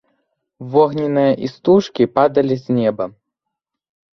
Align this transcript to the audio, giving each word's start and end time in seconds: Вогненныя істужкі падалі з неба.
Вогненныя 0.75 1.33
істужкі 1.47 2.03
падалі 2.17 2.55
з 2.63 2.79
неба. 2.79 3.05